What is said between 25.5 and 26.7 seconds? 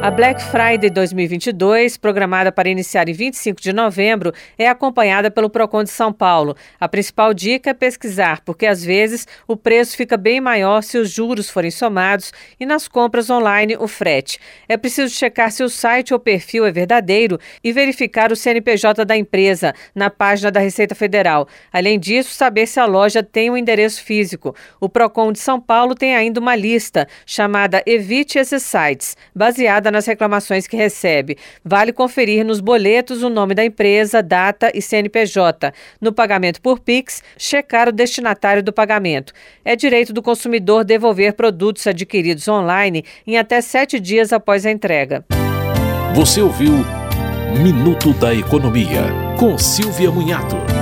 Paulo tem ainda uma